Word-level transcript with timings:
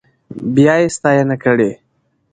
بيا 0.55 0.75
يې 0.81 0.87
ستاينه 0.95 1.35
کړې. 1.43 1.71